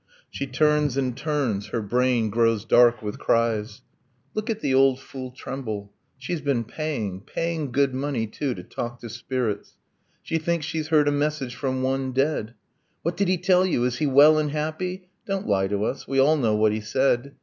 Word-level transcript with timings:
She 0.31 0.47
turns 0.47 0.97
and 0.97 1.15
turns, 1.15 1.67
her 1.67 1.79
brain 1.83 2.31
grows 2.31 2.65
dark 2.65 3.03
with 3.03 3.19
cries. 3.19 3.83
Look 4.33 4.49
at 4.49 4.59
the 4.61 4.73
old 4.73 4.99
fool 4.99 5.29
tremble! 5.29 5.93
She's 6.17 6.41
been 6.41 6.63
paying, 6.63 7.21
Paying 7.23 7.71
good 7.71 7.93
money, 7.93 8.25
too, 8.25 8.55
to 8.55 8.63
talk 8.63 8.99
to 9.01 9.09
spirits.... 9.09 9.75
She 10.23 10.39
thinks 10.39 10.65
she's 10.65 10.87
heard 10.87 11.07
a 11.07 11.11
message 11.11 11.53
from 11.53 11.83
one 11.83 12.13
dead! 12.13 12.55
What 13.03 13.15
did 13.15 13.27
he 13.27 13.37
tell 13.37 13.63
you? 13.63 13.83
Is 13.83 13.97
he 13.99 14.07
well 14.07 14.39
and 14.39 14.49
happy? 14.49 15.07
Don't 15.27 15.45
lie 15.45 15.67
to 15.67 15.83
us 15.83 16.07
we 16.07 16.17
all 16.17 16.35
know 16.35 16.55
what 16.55 16.71
he 16.71 16.81
said. 16.81 17.35